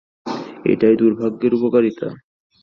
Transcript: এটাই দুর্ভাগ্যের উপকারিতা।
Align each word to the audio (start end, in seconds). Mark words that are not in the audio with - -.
এটাই 0.65 0.95
দুর্ভাগ্যের 0.97 1.53
উপকারিতা। 1.57 2.07